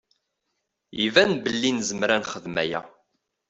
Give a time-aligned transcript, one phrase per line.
[1.05, 2.81] Iban belli nezmer ad nexdem aya.